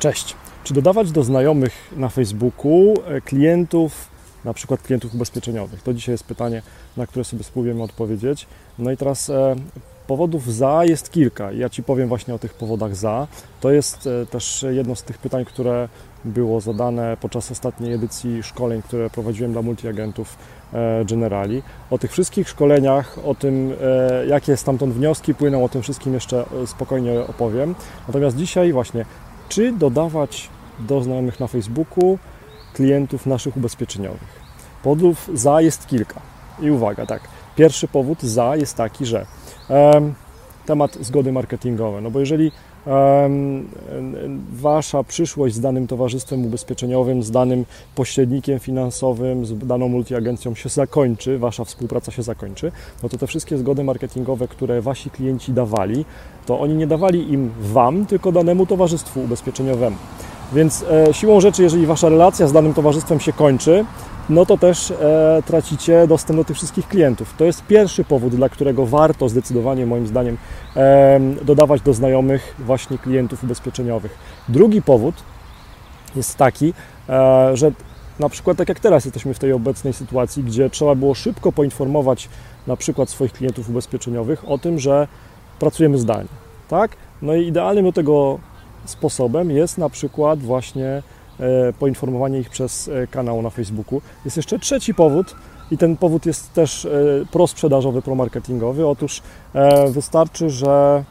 Cześć. 0.00 0.36
Czy 0.64 0.74
dodawać 0.74 1.12
do 1.12 1.22
znajomych 1.22 1.92
na 1.96 2.08
Facebooku 2.08 2.94
e, 3.06 3.20
klientów, 3.20 4.08
na 4.44 4.54
przykład 4.54 4.82
klientów 4.82 5.14
ubezpieczeniowych? 5.14 5.82
To 5.82 5.94
dzisiaj 5.94 6.12
jest 6.12 6.24
pytanie, 6.24 6.62
na 6.96 7.06
które 7.06 7.24
sobie 7.24 7.44
spróbujemy 7.44 7.82
odpowiedzieć. 7.82 8.46
No 8.78 8.90
i 8.90 8.96
teraz 8.96 9.30
e, 9.30 9.56
powodów 10.06 10.54
za 10.54 10.84
jest 10.84 11.10
kilka. 11.10 11.52
Ja 11.52 11.68
Ci 11.68 11.82
powiem 11.82 12.08
właśnie 12.08 12.34
o 12.34 12.38
tych 12.38 12.54
powodach 12.54 12.96
za. 12.96 13.26
To 13.60 13.70
jest 13.70 14.06
e, 14.06 14.26
też 14.26 14.64
jedno 14.70 14.96
z 14.96 15.02
tych 15.02 15.18
pytań, 15.18 15.44
które 15.44 15.88
było 16.24 16.60
zadane 16.60 17.16
podczas 17.20 17.50
ostatniej 17.50 17.92
edycji 17.92 18.42
szkoleń, 18.42 18.82
które 18.82 19.10
prowadziłem 19.10 19.52
dla 19.52 19.62
multiagentów 19.62 20.36
Generali. 21.04 21.62
O 21.90 21.98
tych 21.98 22.12
wszystkich 22.12 22.48
szkoleniach, 22.48 23.18
o 23.24 23.34
tym, 23.34 23.72
jakie 24.28 24.56
stamtąd 24.56 24.94
wnioski 24.94 25.34
płyną, 25.34 25.64
o 25.64 25.68
tym 25.68 25.82
wszystkim 25.82 26.14
jeszcze 26.14 26.44
spokojnie 26.66 27.20
opowiem. 27.20 27.74
Natomiast 28.08 28.36
dzisiaj 28.36 28.72
właśnie 28.72 29.04
czy 29.50 29.72
dodawać 29.72 30.48
do 30.78 31.02
znajomych 31.02 31.40
na 31.40 31.46
Facebooku 31.46 32.18
klientów 32.74 33.26
naszych 33.26 33.56
ubezpieczeniowych. 33.56 34.40
Powodów 34.82 35.30
za 35.34 35.60
jest 35.60 35.86
kilka. 35.86 36.20
I 36.60 36.70
uwaga, 36.70 37.06
tak. 37.06 37.22
Pierwszy 37.56 37.88
powód 37.88 38.22
za 38.22 38.56
jest 38.56 38.76
taki, 38.76 39.06
że 39.06 39.26
temat 40.66 40.98
zgody 41.00 41.32
marketingowe. 41.32 42.00
No 42.00 42.10
bo 42.10 42.20
jeżeli 42.20 42.52
wasza 44.52 45.04
przyszłość 45.04 45.54
z 45.54 45.60
danym 45.60 45.86
towarzystwem 45.86 46.46
ubezpieczeniowym, 46.46 47.22
z 47.22 47.30
danym 47.30 47.64
pośrednikiem 47.94 48.58
finansowym, 48.58 49.46
z 49.46 49.58
daną 49.58 49.88
multiagencją 49.88 50.54
się 50.54 50.68
zakończy, 50.68 51.38
wasza 51.38 51.64
współpraca 51.64 52.12
się 52.12 52.22
zakończy, 52.22 52.72
no 53.02 53.08
to 53.08 53.18
te 53.18 53.26
wszystkie 53.26 53.58
zgody 53.58 53.84
marketingowe, 53.84 54.48
które 54.48 54.82
wasi 54.82 55.10
klienci 55.10 55.52
dawali, 55.52 56.04
to 56.46 56.60
oni 56.60 56.74
nie 56.74 56.86
dawali 56.86 57.32
im 57.32 57.50
wam, 57.60 58.06
tylko 58.06 58.32
danemu 58.32 58.66
towarzystwu 58.66 59.20
ubezpieczeniowemu. 59.22 59.96
Więc 60.52 60.84
e, 61.08 61.14
siłą 61.14 61.40
rzeczy, 61.40 61.62
jeżeli 61.62 61.86
wasza 61.86 62.08
relacja 62.08 62.46
z 62.46 62.52
danym 62.52 62.74
towarzystwem 62.74 63.20
się 63.20 63.32
kończy, 63.32 63.84
no 64.30 64.46
to 64.46 64.58
też 64.58 64.90
e, 64.90 65.42
tracicie 65.46 66.06
dostęp 66.06 66.36
do 66.36 66.44
tych 66.44 66.56
wszystkich 66.56 66.88
klientów. 66.88 67.34
To 67.38 67.44
jest 67.44 67.62
pierwszy 67.66 68.04
powód, 68.04 68.34
dla 68.34 68.48
którego 68.48 68.86
warto 68.86 69.28
zdecydowanie, 69.28 69.86
moim 69.86 70.06
zdaniem, 70.06 70.36
e, 70.76 71.20
dodawać 71.42 71.80
do 71.80 71.94
znajomych 71.94 72.54
właśnie 72.58 72.98
klientów 72.98 73.44
ubezpieczeniowych. 73.44 74.18
Drugi 74.48 74.82
powód 74.82 75.14
jest 76.16 76.36
taki, 76.36 76.74
e, 77.08 77.56
że 77.56 77.72
na 78.18 78.28
przykład 78.28 78.56
tak 78.56 78.68
jak 78.68 78.80
teraz 78.80 79.04
jesteśmy 79.04 79.34
w 79.34 79.38
tej 79.38 79.52
obecnej 79.52 79.92
sytuacji, 79.92 80.44
gdzie 80.44 80.70
trzeba 80.70 80.94
było 80.94 81.14
szybko 81.14 81.52
poinformować 81.52 82.28
na 82.66 82.76
przykład 82.76 83.10
swoich 83.10 83.32
klientów 83.32 83.68
ubezpieczeniowych 83.68 84.48
o 84.48 84.58
tym, 84.58 84.78
że 84.78 85.08
pracujemy 85.58 85.98
zdalnie, 85.98 86.28
tak? 86.68 86.90
No 87.22 87.34
i 87.34 87.46
idealnym 87.46 87.84
do 87.84 87.92
tego 87.92 88.38
sposobem 88.84 89.50
jest 89.50 89.78
na 89.78 89.88
przykład 89.88 90.38
właśnie 90.38 91.02
poinformowanie 91.78 92.38
ich 92.38 92.50
przez 92.50 92.88
e, 92.88 93.06
kanał 93.06 93.42
na 93.42 93.50
Facebooku. 93.50 94.00
Jest 94.24 94.36
jeszcze 94.36 94.58
trzeci 94.58 94.94
powód 94.94 95.34
i 95.70 95.78
ten 95.78 95.96
powód 95.96 96.26
jest 96.26 96.52
też 96.52 96.84
e, 96.84 96.90
prosprzedażowy, 97.32 98.02
promarketingowy. 98.02 98.86
Otóż 98.86 99.22
wystarczy, 99.90 100.50
że 100.50 101.04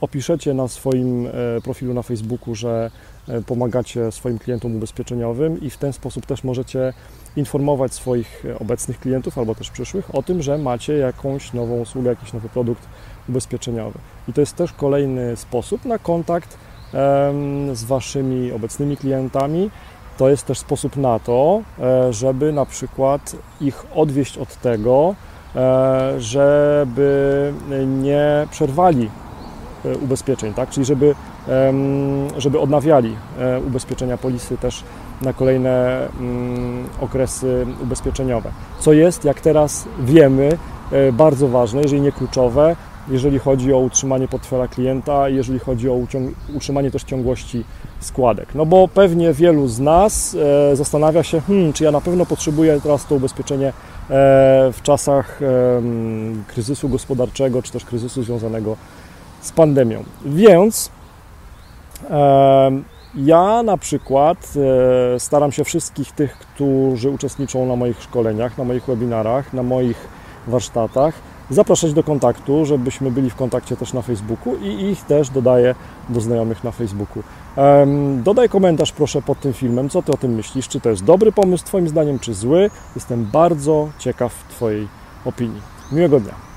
opiszecie 0.00 0.54
na 0.54 0.68
swoim 0.68 1.28
profilu 1.64 1.94
na 1.94 2.02
Facebooku, 2.02 2.54
że 2.54 2.90
pomagacie 3.46 4.12
swoim 4.12 4.38
klientom 4.38 4.76
ubezpieczeniowym 4.76 5.60
i 5.60 5.70
w 5.70 5.76
ten 5.76 5.92
sposób 5.92 6.26
też 6.26 6.44
możecie 6.44 6.92
informować 7.36 7.94
swoich 7.94 8.44
obecnych 8.60 9.00
klientów 9.00 9.38
albo 9.38 9.54
też 9.54 9.70
przyszłych 9.70 10.14
o 10.14 10.22
tym, 10.22 10.42
że 10.42 10.58
macie 10.58 10.92
jakąś 10.92 11.52
nową 11.52 11.80
usługę, 11.80 12.10
jakiś 12.10 12.32
nowy 12.32 12.48
produkt 12.48 12.82
ubezpieczeniowy. 13.28 13.98
I 14.28 14.32
to 14.32 14.40
jest 14.40 14.56
też 14.56 14.72
kolejny 14.72 15.36
sposób 15.36 15.84
na 15.84 15.98
kontakt 15.98 16.58
z 17.72 17.84
Waszymi 17.84 18.52
obecnymi 18.52 18.96
klientami. 18.96 19.70
To 20.16 20.28
jest 20.28 20.46
też 20.46 20.58
sposób 20.58 20.96
na 20.96 21.18
to, 21.18 21.62
e, 21.80 22.12
żeby 22.12 22.52
na 22.52 22.66
przykład 22.66 23.36
ich 23.60 23.84
odwieść 23.94 24.38
od 24.38 24.56
tego, 24.56 25.14
e, 25.56 26.14
żeby 26.18 27.52
nie 27.86 28.46
przerwali 28.50 29.10
e, 29.84 29.96
ubezpieczeń, 29.98 30.54
tak? 30.54 30.70
czyli 30.70 30.86
żeby, 30.86 31.14
żeby 32.36 32.60
odnawiali 32.60 33.16
ubezpieczenia 33.66 34.16
polisy 34.16 34.58
też 34.58 34.84
na 35.22 35.32
kolejne 35.32 36.08
mm, 36.20 36.88
okresy 37.00 37.66
ubezpieczeniowe. 37.82 38.50
Co 38.80 38.92
jest, 38.92 39.24
jak 39.24 39.40
teraz 39.40 39.84
wiemy, 40.00 40.58
bardzo 41.12 41.48
ważne, 41.48 41.82
jeżeli 41.82 42.02
nie 42.02 42.12
kluczowe, 42.12 42.76
jeżeli 43.08 43.38
chodzi 43.38 43.72
o 43.72 43.78
utrzymanie 43.78 44.28
portfela 44.28 44.68
klienta, 44.68 45.28
jeżeli 45.28 45.58
chodzi 45.58 45.90
o 45.90 45.98
utrzymanie 46.54 46.90
też 46.90 47.02
ciągłości 47.04 47.64
składek. 48.00 48.54
No 48.54 48.66
bo 48.66 48.88
pewnie 48.88 49.32
wielu 49.32 49.68
z 49.68 49.80
nas 49.80 50.36
e, 50.72 50.76
zastanawia 50.76 51.22
się, 51.22 51.40
hmm, 51.40 51.72
czy 51.72 51.84
ja 51.84 51.90
na 51.90 52.00
pewno 52.00 52.26
potrzebuję 52.26 52.80
teraz 52.82 53.06
to 53.06 53.14
ubezpieczenie 53.14 53.68
e, 53.68 53.72
w 54.72 54.78
czasach 54.82 55.40
kryzysu 56.46 56.88
gospodarczego, 56.88 57.62
czy 57.62 57.72
też 57.72 57.84
kryzysu 57.84 58.22
związanego 58.22 58.76
z 59.40 59.52
pandemią. 59.52 60.04
Więc 60.24 60.90
ja 63.14 63.62
na 63.62 63.76
przykład 63.76 64.52
e, 65.16 65.20
staram 65.20 65.52
się 65.52 65.64
wszystkich 65.64 66.12
tych, 66.12 66.38
którzy 66.38 67.10
uczestniczą 67.10 67.66
na 67.66 67.76
moich 67.76 68.02
szkoleniach, 68.02 68.58
na 68.58 68.64
moich 68.64 68.84
webinarach, 68.84 69.52
na 69.52 69.62
moich 69.62 70.08
warsztatach, 70.46 71.14
zapraszać 71.52 71.92
do 71.92 72.02
kontaktu, 72.02 72.66
żebyśmy 72.66 73.10
byli 73.10 73.30
w 73.30 73.34
kontakcie 73.34 73.76
też 73.76 73.92
na 73.92 74.02
Facebooku 74.02 74.56
i 74.56 74.90
ich 74.90 75.02
też 75.02 75.30
dodaję 75.30 75.74
do 76.08 76.20
znajomych 76.20 76.64
na 76.64 76.70
Facebooku. 76.70 77.22
Dodaj 78.22 78.48
komentarz 78.48 78.92
proszę 78.92 79.22
pod 79.22 79.40
tym 79.40 79.52
filmem, 79.52 79.88
co 79.88 80.02
Ty 80.02 80.12
o 80.12 80.16
tym 80.16 80.34
myślisz, 80.34 80.68
czy 80.68 80.80
to 80.80 80.90
jest 80.90 81.04
dobry 81.04 81.32
pomysł 81.32 81.64
Twoim 81.64 81.88
zdaniem, 81.88 82.18
czy 82.18 82.34
zły. 82.34 82.70
Jestem 82.94 83.24
bardzo 83.24 83.88
ciekaw 83.98 84.44
Twojej 84.48 84.88
opinii. 85.24 85.60
Miłego 85.92 86.20
dnia. 86.20 86.51